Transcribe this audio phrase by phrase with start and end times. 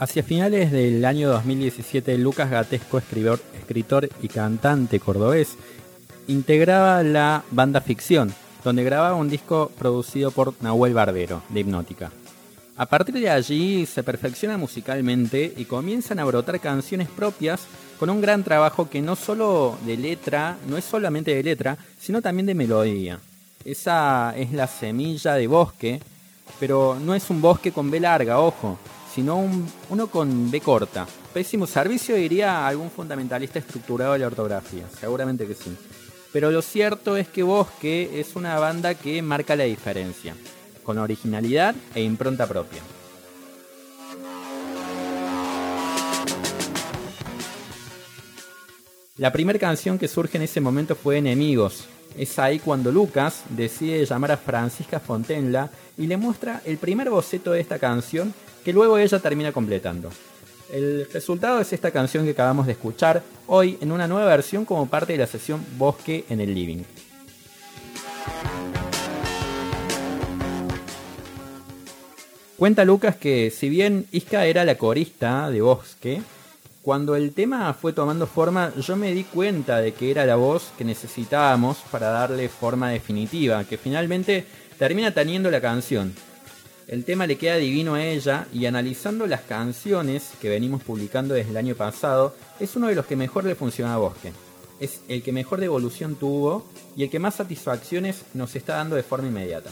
[0.00, 5.58] Hacia finales del año 2017, Lucas Gatesco, escritor, y cantante cordobés,
[6.26, 8.32] integraba la banda Ficción,
[8.64, 12.10] donde grababa un disco producido por Nahuel Barbero, de Hipnótica.
[12.78, 17.66] A partir de allí se perfecciona musicalmente y comienzan a brotar canciones propias
[17.98, 22.22] con un gran trabajo que no solo de letra, no es solamente de letra, sino
[22.22, 23.20] también de melodía.
[23.66, 26.00] Esa es la semilla de bosque,
[26.58, 28.78] pero no es un bosque con B larga, ojo,
[29.14, 29.44] sino
[29.88, 31.06] uno con B corta.
[31.32, 35.76] Pésimo servicio diría algún fundamentalista estructurado de la ortografía, seguramente que sí.
[36.32, 40.36] Pero lo cierto es que Bosque es una banda que marca la diferencia,
[40.84, 42.80] con originalidad e impronta propia.
[49.16, 51.84] La primera canción que surge en ese momento fue Enemigos.
[52.16, 57.52] Es ahí cuando Lucas decide llamar a Francisca Fontenla y le muestra el primer boceto
[57.52, 60.10] de esta canción que luego ella termina completando.
[60.72, 64.86] El resultado es esta canción que acabamos de escuchar hoy en una nueva versión como
[64.86, 66.82] parte de la sesión Bosque en el Living.
[72.56, 76.20] Cuenta Lucas que si bien Isca era la corista de Bosque,
[76.82, 80.72] cuando el tema fue tomando forma yo me di cuenta de que era la voz
[80.78, 84.46] que necesitábamos para darle forma definitiva, que finalmente
[84.78, 86.14] termina teniendo la canción.
[86.88, 91.50] El tema le queda divino a ella y analizando las canciones que venimos publicando desde
[91.50, 94.32] el año pasado, es uno de los que mejor le funciona a Bosque.
[94.80, 99.02] Es el que mejor devolución tuvo y el que más satisfacciones nos está dando de
[99.02, 99.70] forma inmediata.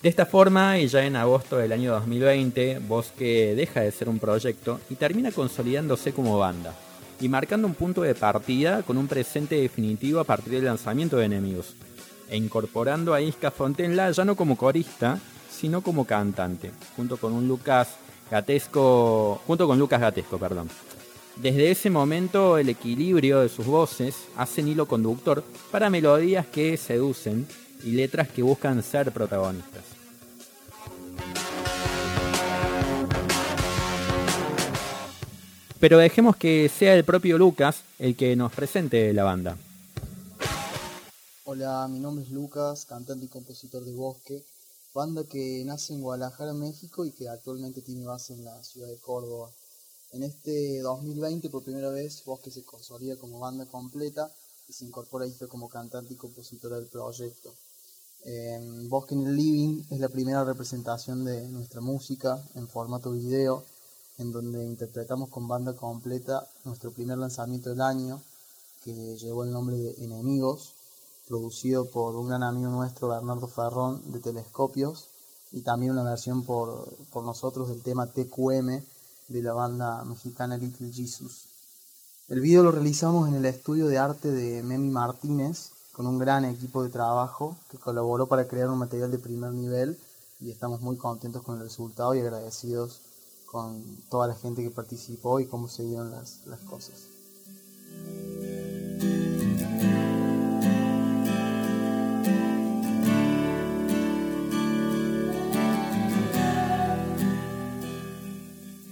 [0.00, 4.20] De esta forma, y ya en agosto del año 2020, Bosque deja de ser un
[4.20, 6.72] proyecto y termina consolidándose como banda
[7.20, 11.24] y marcando un punto de partida con un presente definitivo a partir del lanzamiento de
[11.24, 11.74] Enemigos,
[12.30, 15.18] e incorporando a Isca Fontenla ya no como corista,
[15.50, 17.96] sino como cantante, junto con un Lucas
[18.30, 20.70] Gatesco, junto con Lucas Gatesco, perdón.
[21.34, 25.42] Desde ese momento el equilibrio de sus voces hacen hilo conductor
[25.72, 27.48] para melodías que seducen
[27.84, 29.84] y letras que buscan ser protagonistas.
[35.80, 39.56] Pero dejemos que sea el propio Lucas el que nos presente la banda.
[41.44, 44.44] Hola, mi nombre es Lucas, cantante y compositor de Bosque,
[44.92, 48.98] banda que nace en Guadalajara, México y que actualmente tiene base en la ciudad de
[48.98, 49.50] Córdoba.
[50.12, 54.30] En este 2020, por primera vez, Bosque se consolida como banda completa
[54.68, 57.54] y se incorpora a como cantante y compositora del proyecto.
[58.88, 63.64] Bosque en el Living es la primera representación de nuestra música en formato video
[64.18, 68.20] en donde interpretamos con banda completa nuestro primer lanzamiento del año,
[68.82, 70.72] que llevó el nombre de Enemigos,
[71.28, 75.08] producido por un gran amigo nuestro, Bernardo Ferrón, de Telescopios,
[75.52, 78.82] y también una versión por, por nosotros del tema TQM
[79.28, 81.44] de la banda mexicana Little Jesus.
[82.28, 86.44] El video lo realizamos en el estudio de arte de Memi Martínez, con un gran
[86.44, 89.98] equipo de trabajo que colaboró para crear un material de primer nivel
[90.38, 93.00] y estamos muy contentos con el resultado y agradecidos
[93.46, 97.08] con toda la gente que participó y cómo se dieron las, las cosas.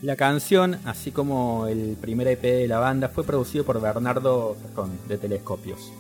[0.03, 4.99] La canción, así como el primer EP de la banda, fue producido por Bernardo Ferrón,
[5.07, 5.93] de Telescopios.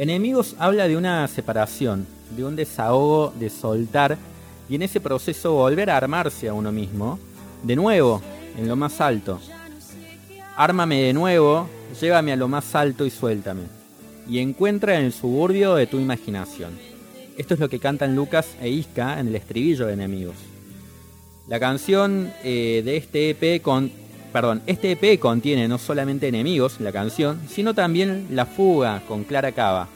[0.00, 4.16] Enemigos habla de una separación, de un desahogo, de soltar
[4.66, 7.18] y en ese proceso volver a armarse a uno mismo
[7.62, 8.22] de nuevo,
[8.56, 9.38] en lo más alto.
[10.56, 11.68] Ármame de nuevo,
[12.00, 13.64] llévame a lo más alto y suéltame.
[14.26, 16.70] Y encuentra en el suburbio de tu imaginación.
[17.36, 20.36] Esto es lo que cantan Lucas e Isca en el estribillo de Enemigos.
[21.46, 23.92] La canción eh, de este EP con.
[24.32, 29.50] Perdón, este EP contiene no solamente enemigos, la canción, sino también La Fuga con Clara
[29.50, 29.88] Cava.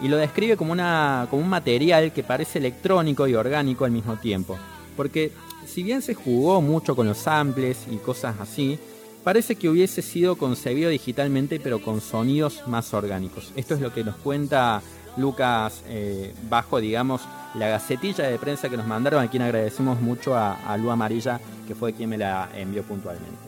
[0.00, 4.16] Y lo describe como, una, como un material que parece electrónico y orgánico al mismo
[4.16, 4.58] tiempo.
[4.96, 5.32] Porque
[5.66, 8.78] si bien se jugó mucho con los samples y cosas así,
[9.24, 13.52] parece que hubiese sido concebido digitalmente pero con sonidos más orgánicos.
[13.56, 14.82] Esto es lo que nos cuenta
[15.16, 17.22] Lucas eh, bajo, digamos,
[17.54, 21.40] la gacetilla de prensa que nos mandaron, a quien agradecemos mucho a, a Lu Amarilla,
[21.66, 23.45] que fue quien me la envió puntualmente.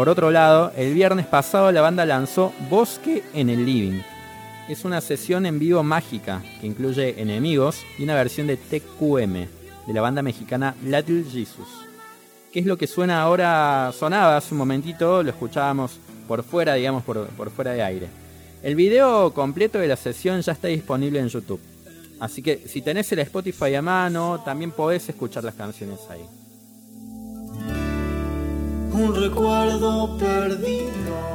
[0.00, 4.00] Por otro lado, el viernes pasado la banda lanzó Bosque en el Living,
[4.66, 9.34] es una sesión en vivo mágica que incluye enemigos y una versión de TQM
[9.86, 11.68] de la banda mexicana Little Jesus.
[12.50, 13.92] ¿Qué es lo que suena ahora?
[13.92, 18.08] Sonaba hace un momentito, lo escuchábamos por fuera, digamos, por, fuera de aire.
[18.62, 21.60] El video completo de la sesión ya está disponible en YouTube.
[22.20, 26.39] Así que si tenés el Spotify a mano, también podés escuchar las canciones ahí.
[28.92, 31.30] Un recuerdo perdido.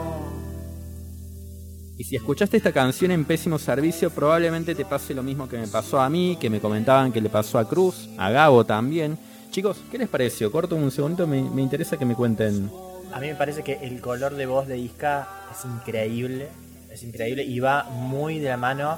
[1.98, 5.68] Y si escuchaste esta canción en pésimo servicio, probablemente te pase lo mismo que me
[5.68, 9.18] pasó a mí, que me comentaban que le pasó a Cruz, a Gabo también.
[9.50, 10.52] Chicos, ¿qué les pareció?
[10.52, 12.70] Corto un segundo, me, me interesa que me cuenten.
[13.14, 16.50] A mí me parece que el color de voz de Isca es increíble,
[16.92, 18.98] es increíble y va muy de la mano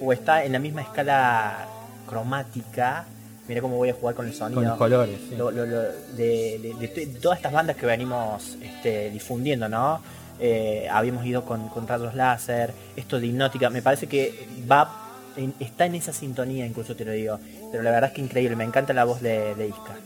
[0.00, 1.68] o está en la misma escala
[2.06, 3.04] cromática.
[3.50, 4.60] Mira cómo voy a jugar con el sonido.
[4.60, 5.34] Con los colores, sí.
[5.36, 10.00] Lo- lo- lo- de, de- de to- todas estas bandas que venimos este, difundiendo, ¿no?
[10.38, 15.52] Eh, habíamos ido con, con rayos láser, esto de hipnótica, me parece que va en-
[15.58, 17.40] está en esa sintonía, incluso te lo digo.
[17.72, 19.96] Pero la verdad es que increíble, me encanta la voz de, de Isca.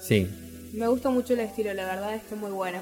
[0.00, 0.28] Sí,
[0.72, 2.78] Me gusta mucho el estilo, la verdad es que muy bueno.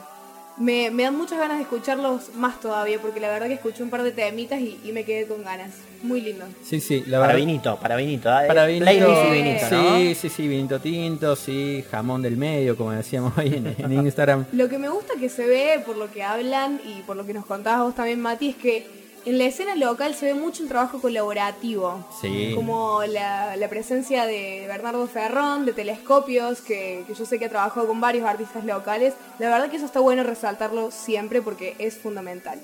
[0.58, 3.88] Me, me dan muchas ganas de escucharlos más todavía, porque la verdad que escuché un
[3.91, 5.70] par de temitas y, y me quedé con ganas.
[6.02, 6.47] Muy lindo.
[6.64, 7.02] sí, sí.
[7.06, 8.29] La Para verdad- vinito, para vinito.
[8.29, 8.47] ¿eh?
[8.47, 9.97] Para vinito, y vinito, ¿no?
[9.99, 14.47] Sí, sí, sí, vinito tinto, sí, jamón del medio, como decíamos hoy en, en Instagram.
[14.52, 17.32] Lo que me gusta que se ve, por lo que hablan y por lo que
[17.35, 20.69] nos contabas vos también, Mati, es que en la escena local se ve mucho el
[20.69, 22.06] trabajo colaborativo.
[22.20, 22.52] Sí.
[22.55, 27.50] Como la, la presencia de Bernardo Ferrón, de Telescopios, que, que yo sé que ha
[27.50, 29.14] trabajado con varios artistas locales.
[29.38, 32.61] La verdad que eso está bueno resaltarlo siempre porque es fundamental.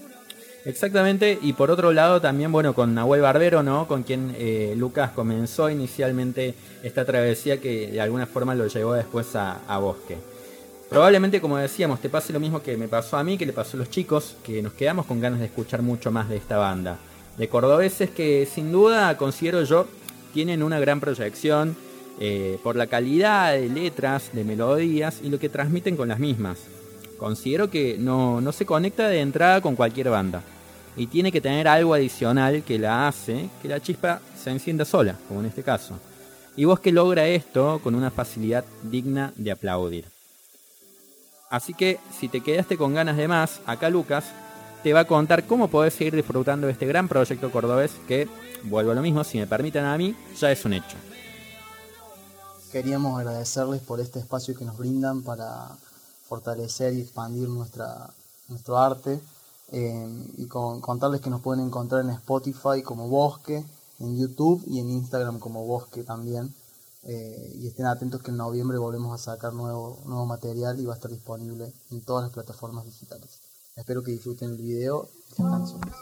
[0.65, 3.87] Exactamente, y por otro lado también, bueno, con Nahuel Barbero, ¿no?
[3.87, 9.37] Con quien eh, Lucas comenzó inicialmente esta travesía que de alguna forma lo llevó después
[9.37, 10.17] a, a Bosque.
[10.89, 13.77] Probablemente, como decíamos, te pase lo mismo que me pasó a mí, que le pasó
[13.77, 16.99] a los chicos, que nos quedamos con ganas de escuchar mucho más de esta banda.
[17.37, 19.87] De cordobeses que sin duda considero yo
[20.33, 21.77] tienen una gran proyección
[22.21, 26.59] eh, por la calidad de letras, de melodías y lo que transmiten con las mismas.
[27.19, 30.43] Considero que no, no se conecta de entrada con cualquier banda
[30.97, 35.17] y tiene que tener algo adicional que la hace que la chispa se encienda sola,
[35.29, 35.99] como en este caso.
[36.57, 40.16] Y vos que logra esto con una facilidad digna de aplaudir.
[41.51, 44.25] Así que si te quedaste con ganas de más, acá Lucas
[44.83, 48.29] te va a contar cómo podés seguir disfrutando de este gran proyecto cordobés que,
[48.65, 50.97] vuelvo a lo mismo, si me permiten a mí, ya es un hecho.
[52.73, 55.69] Queríamos agradecerles por este espacio que nos brindan para
[56.29, 58.11] fortalecer y expandir nuestra,
[58.49, 59.21] nuestro arte
[59.73, 63.65] eh, y con- contarles que nos pueden encontrar en Spotify como Bosque,
[64.01, 66.53] en YouTube y en Instagram como Bosque también.
[67.03, 70.95] Eh, y estén atentos que en noviembre volvemos a sacar nuevo, nuevo material y va
[70.95, 73.41] a estar disponible en todas las plataformas digitales.
[73.77, 75.09] Espero que disfruten el video
[75.39, 75.95] y las canciones.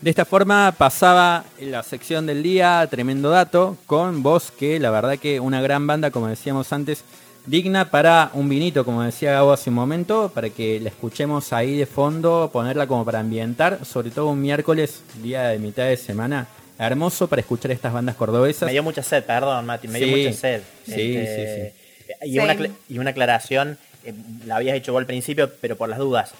[0.00, 5.40] De esta forma pasaba la sección del día, tremendo dato, con Bosque, la verdad que
[5.40, 7.04] una gran banda, como decíamos antes,
[7.44, 11.76] digna para un vinito, como decía Gabo hace un momento, para que la escuchemos ahí
[11.76, 16.46] de fondo, ponerla como para ambientar, sobre todo un miércoles, día de mitad de semana,
[16.78, 18.66] hermoso para escuchar estas bandas cordobesas.
[18.66, 20.62] Me dio mucha sed, perdón, Mati, me dio Sí, mucha sed.
[20.86, 21.74] sí, Este,
[22.24, 22.54] Y, Same.
[22.54, 24.14] una, y una aclaración, eh,
[24.46, 26.32] la habías hecho vos al principio, pero por las dudas.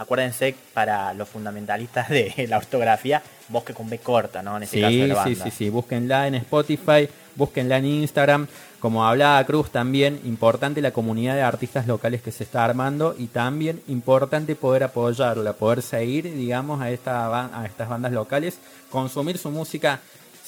[0.00, 4.56] Acuérdense, para los fundamentalistas de la ortografía, bosque con B corta, ¿no?
[4.56, 5.44] En caso de Sí, la sí, banda.
[5.44, 8.46] sí, sí, búsquenla en Spotify, búsquenla en Instagram.
[8.80, 13.26] Como hablaba Cruz también, importante la comunidad de artistas locales que se está armando y
[13.26, 18.58] también importante poder apoyarla, poder seguir, digamos, a, esta, ba- a estas bandas locales,
[18.90, 20.00] consumir su música.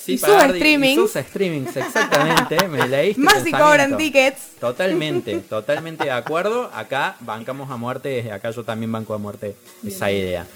[0.02, 1.00] Sí, Y sus pagar- streamings.
[1.00, 4.52] sus streamings, exactamente, me leíste Más si cobran tickets.
[4.60, 6.70] Totalmente, totalmente de acuerdo.
[6.74, 9.54] Acá bancamos a muerte, desde acá yo también banco a muerte
[9.86, 10.46] esa idea.